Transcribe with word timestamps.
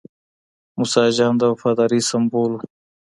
موسی 0.77 1.07
جان 1.17 1.33
د 1.37 1.43
وفادارۍ 1.51 2.01
سمبول 2.09 2.51
و. 2.55 2.61